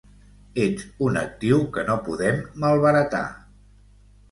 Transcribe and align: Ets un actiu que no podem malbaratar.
Ets 0.63 0.85
un 1.07 1.19
actiu 1.21 1.61
que 1.77 1.85
no 1.91 1.99
podem 2.09 2.41
malbaratar. 2.65 3.23